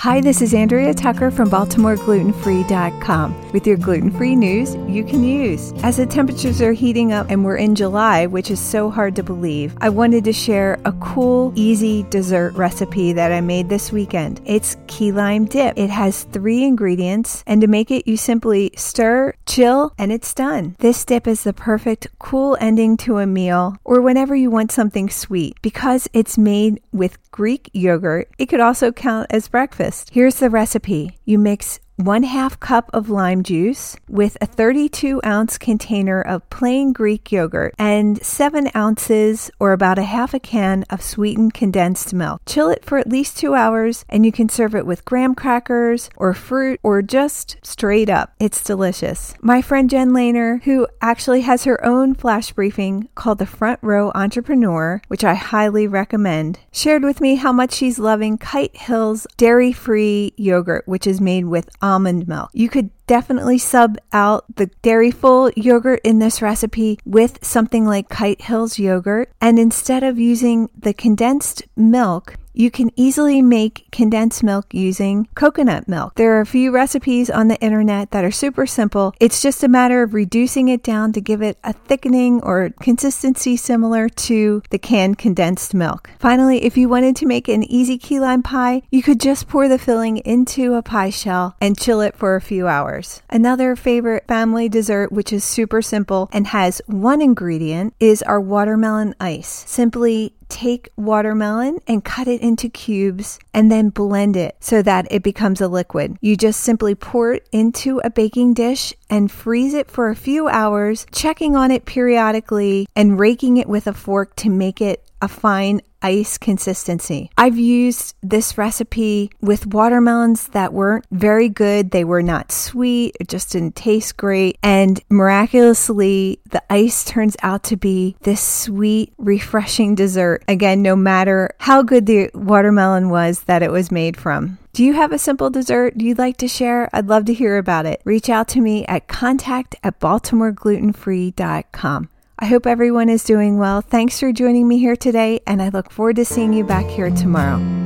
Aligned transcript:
Hi, 0.00 0.20
this 0.20 0.42
is 0.42 0.52
Andrea 0.52 0.92
Tucker 0.92 1.30
from 1.30 1.48
BaltimoreGlutenFree.com 1.48 3.52
with 3.52 3.66
your 3.66 3.78
gluten 3.78 4.10
free 4.10 4.36
news 4.36 4.74
you 4.86 5.02
can 5.02 5.24
use. 5.24 5.72
As 5.82 5.96
the 5.96 6.04
temperatures 6.04 6.60
are 6.60 6.74
heating 6.74 7.14
up 7.14 7.30
and 7.30 7.42
we're 7.42 7.56
in 7.56 7.74
July, 7.74 8.26
which 8.26 8.50
is 8.50 8.60
so 8.60 8.90
hard 8.90 9.16
to 9.16 9.22
believe, 9.22 9.74
I 9.80 9.88
wanted 9.88 10.24
to 10.24 10.34
share 10.34 10.78
a 10.84 10.92
cool, 11.00 11.50
easy 11.56 12.02
dessert 12.10 12.52
recipe 12.52 13.14
that 13.14 13.32
I 13.32 13.40
made 13.40 13.70
this 13.70 13.90
weekend. 13.90 14.42
It's 14.44 14.76
key 14.86 15.12
lime 15.12 15.46
dip. 15.46 15.78
It 15.78 15.88
has 15.88 16.24
three 16.24 16.62
ingredients, 16.62 17.42
and 17.46 17.62
to 17.62 17.66
make 17.66 17.90
it, 17.90 18.06
you 18.06 18.18
simply 18.18 18.72
stir, 18.76 19.32
chill, 19.46 19.94
and 19.96 20.12
it's 20.12 20.34
done. 20.34 20.76
This 20.78 21.06
dip 21.06 21.26
is 21.26 21.42
the 21.42 21.54
perfect 21.54 22.08
cool 22.18 22.58
ending 22.60 22.98
to 22.98 23.16
a 23.16 23.26
meal 23.26 23.78
or 23.82 24.02
whenever 24.02 24.36
you 24.36 24.50
want 24.50 24.72
something 24.72 25.08
sweet. 25.08 25.56
Because 25.62 26.06
it's 26.12 26.36
made 26.36 26.82
with 26.92 27.16
Greek 27.36 27.68
yogurt, 27.74 28.30
it 28.38 28.46
could 28.46 28.60
also 28.60 28.90
count 28.90 29.26
as 29.28 29.46
breakfast. 29.46 30.08
Here's 30.08 30.36
the 30.36 30.48
recipe 30.48 31.18
you 31.26 31.38
mix 31.38 31.80
one 31.96 32.24
half 32.24 32.60
cup 32.60 32.90
of 32.92 33.08
lime 33.08 33.42
juice 33.42 33.96
with 34.06 34.36
a 34.40 34.46
32 34.46 35.20
ounce 35.24 35.56
container 35.56 36.20
of 36.20 36.48
plain 36.50 36.92
Greek 36.92 37.32
yogurt 37.32 37.74
and 37.78 38.22
7 38.22 38.70
ounces 38.76 39.50
or 39.58 39.72
about 39.72 39.98
a 39.98 40.02
half 40.02 40.34
a 40.34 40.40
can 40.40 40.84
of 40.90 41.00
sweetened 41.00 41.54
condensed 41.54 42.12
milk. 42.12 42.42
Chill 42.44 42.68
it 42.68 42.84
for 42.84 42.98
at 42.98 43.08
least 43.08 43.38
two 43.38 43.54
hours 43.54 44.04
and 44.10 44.26
you 44.26 44.32
can 44.32 44.48
serve 44.48 44.74
it 44.74 44.84
with 44.84 45.06
graham 45.06 45.34
crackers 45.34 46.10
or 46.16 46.34
fruit 46.34 46.78
or 46.82 47.00
just 47.00 47.56
straight 47.62 48.10
up. 48.10 48.34
It's 48.38 48.62
delicious. 48.62 49.34
My 49.40 49.62
friend 49.62 49.88
Jen 49.88 50.10
Lehner, 50.10 50.62
who 50.64 50.86
actually 51.00 51.40
has 51.42 51.64
her 51.64 51.82
own 51.84 52.14
flash 52.14 52.52
briefing 52.52 53.08
called 53.14 53.38
The 53.38 53.46
Front 53.46 53.80
Row 53.82 54.12
Entrepreneur, 54.14 55.00
which 55.08 55.24
I 55.24 55.34
highly 55.34 55.86
recommend, 55.86 56.58
shared 56.70 57.04
with 57.04 57.22
me 57.22 57.36
how 57.36 57.52
much 57.52 57.72
she's 57.72 57.98
loving 57.98 58.36
Kite 58.36 58.76
Hill's 58.76 59.26
dairy 59.38 59.72
free 59.72 60.34
yogurt, 60.36 60.86
which 60.86 61.06
is 61.06 61.20
made 61.20 61.46
with 61.46 61.70
almond 61.86 62.26
milk. 62.26 62.50
You 62.52 62.68
could 62.68 62.90
definitely 63.06 63.58
sub 63.58 63.98
out 64.12 64.44
the 64.56 64.66
dairy 64.82 65.10
full 65.10 65.50
yogurt 65.56 66.00
in 66.04 66.18
this 66.18 66.42
recipe 66.42 66.98
with 67.04 67.44
something 67.44 67.86
like 67.86 68.08
Kite 68.08 68.42
Hills 68.42 68.78
yogurt. 68.78 69.30
And 69.40 69.58
instead 69.58 70.02
of 70.02 70.18
using 70.18 70.68
the 70.76 70.92
condensed 70.92 71.64
milk, 71.76 72.36
you 72.56 72.70
can 72.70 72.90
easily 72.96 73.42
make 73.42 73.86
condensed 73.92 74.42
milk 74.42 74.72
using 74.72 75.28
coconut 75.34 75.86
milk. 75.86 76.14
There 76.14 76.32
are 76.38 76.40
a 76.40 76.46
few 76.46 76.70
recipes 76.70 77.28
on 77.28 77.48
the 77.48 77.60
internet 77.60 78.12
that 78.12 78.24
are 78.24 78.30
super 78.30 78.66
simple. 78.66 79.14
It's 79.20 79.42
just 79.42 79.62
a 79.62 79.68
matter 79.68 80.02
of 80.02 80.14
reducing 80.14 80.68
it 80.68 80.82
down 80.82 81.12
to 81.12 81.20
give 81.20 81.42
it 81.42 81.58
a 81.62 81.74
thickening 81.74 82.40
or 82.42 82.70
consistency 82.80 83.58
similar 83.58 84.08
to 84.08 84.62
the 84.70 84.78
canned 84.78 85.18
condensed 85.18 85.74
milk. 85.74 86.10
Finally, 86.18 86.64
if 86.64 86.78
you 86.78 86.88
wanted 86.88 87.14
to 87.16 87.26
make 87.26 87.46
an 87.48 87.62
easy 87.62 87.98
key 87.98 88.18
lime 88.18 88.42
pie, 88.42 88.80
you 88.90 89.02
could 89.02 89.20
just 89.20 89.48
pour 89.48 89.68
the 89.68 89.78
filling 89.78 90.16
into 90.18 90.74
a 90.74 90.82
pie 90.82 91.10
shell 91.10 91.56
and 91.60 91.78
chill 91.78 92.00
it 92.00 92.16
for 92.16 92.36
a 92.36 92.40
few 92.40 92.66
hours. 92.66 92.95
Another 93.28 93.74
favorite 93.74 94.26
family 94.28 94.68
dessert, 94.68 95.10
which 95.10 95.32
is 95.32 95.44
super 95.44 95.82
simple 95.82 96.28
and 96.32 96.46
has 96.48 96.80
one 96.86 97.20
ingredient, 97.20 97.94
is 97.98 98.22
our 98.22 98.40
watermelon 98.40 99.14
ice. 99.20 99.64
Simply 99.66 100.35
take 100.48 100.90
watermelon 100.96 101.78
and 101.86 102.04
cut 102.04 102.28
it 102.28 102.40
into 102.40 102.68
cubes 102.68 103.38
and 103.52 103.70
then 103.70 103.90
blend 103.90 104.36
it 104.36 104.56
so 104.60 104.82
that 104.82 105.06
it 105.10 105.22
becomes 105.22 105.60
a 105.60 105.68
liquid. 105.68 106.16
You 106.20 106.36
just 106.36 106.60
simply 106.60 106.94
pour 106.94 107.32
it 107.32 107.48
into 107.52 108.00
a 108.04 108.10
baking 108.10 108.54
dish 108.54 108.94
and 109.10 109.30
freeze 109.30 109.74
it 109.74 109.90
for 109.90 110.08
a 110.08 110.16
few 110.16 110.48
hours, 110.48 111.06
checking 111.12 111.56
on 111.56 111.70
it 111.70 111.84
periodically 111.86 112.88
and 112.94 113.18
raking 113.18 113.56
it 113.56 113.68
with 113.68 113.86
a 113.86 113.92
fork 113.92 114.36
to 114.36 114.50
make 114.50 114.80
it 114.80 115.02
a 115.22 115.28
fine 115.28 115.80
ice 116.02 116.38
consistency. 116.38 117.30
I've 117.36 117.58
used 117.58 118.14
this 118.22 118.56
recipe 118.58 119.30
with 119.40 119.66
watermelons 119.66 120.48
that 120.48 120.72
weren't 120.72 121.06
very 121.10 121.48
good. 121.48 121.90
They 121.90 122.04
were 122.04 122.22
not 122.22 122.52
sweet, 122.52 123.16
it 123.18 123.28
just 123.28 123.52
didn't 123.52 123.74
taste 123.74 124.16
great. 124.16 124.58
And 124.62 125.00
miraculously, 125.08 126.40
the 126.50 126.62
ice 126.70 127.04
turns 127.04 127.36
out 127.42 127.64
to 127.64 127.76
be 127.76 128.16
this 128.22 128.40
sweet, 128.40 129.14
refreshing 129.18 129.94
dessert. 129.94 130.35
Again, 130.48 130.82
no 130.82 130.96
matter 130.96 131.50
how 131.58 131.82
good 131.82 132.06
the 132.06 132.30
watermelon 132.34 133.10
was 133.10 133.42
that 133.42 133.62
it 133.62 133.70
was 133.70 133.90
made 133.90 134.16
from. 134.16 134.56
Do 134.72 134.82
you 134.84 134.94
have 134.94 135.12
a 135.12 135.18
simple 135.18 135.50
dessert 135.50 136.00
you'd 136.00 136.18
like 136.18 136.38
to 136.38 136.48
share? 136.48 136.88
I'd 136.92 137.08
love 137.08 137.26
to 137.26 137.34
hear 137.34 137.58
about 137.58 137.86
it. 137.86 138.00
Reach 138.04 138.28
out 138.28 138.48
to 138.48 138.60
me 138.60 138.84
at 138.86 139.06
contact 139.08 139.76
at 139.82 139.98
baltimoreglutenfree.com. 140.00 142.08
I 142.38 142.44
hope 142.44 142.66
everyone 142.66 143.08
is 143.08 143.24
doing 143.24 143.56
well. 143.58 143.80
Thanks 143.80 144.20
for 144.20 144.30
joining 144.32 144.68
me 144.68 144.78
here 144.78 144.96
today, 144.96 145.40
and 145.46 145.62
I 145.62 145.70
look 145.70 145.90
forward 145.90 146.16
to 146.16 146.26
seeing 146.26 146.52
you 146.52 146.64
back 146.64 146.84
here 146.86 147.10
tomorrow. 147.10 147.85